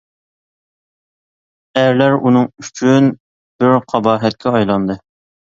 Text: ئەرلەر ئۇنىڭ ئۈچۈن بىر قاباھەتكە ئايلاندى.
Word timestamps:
ئەرلەر 1.81 2.17
ئۇنىڭ 2.21 2.49
ئۈچۈن 2.65 3.11
بىر 3.61 3.79
قاباھەتكە 3.95 4.57
ئايلاندى. 4.57 4.99